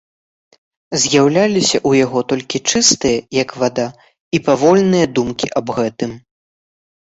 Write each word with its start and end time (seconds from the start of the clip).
З'яўляліся 1.03 1.77
ў 1.89 2.05
яго 2.05 2.19
толькі 2.33 2.57
чыстыя, 2.73 3.19
як 3.43 3.49
вада, 3.65 3.87
і 4.37 4.43
павольныя 4.49 5.05
думкі 5.21 5.47
аб 5.63 5.67
гэтым. 5.79 6.11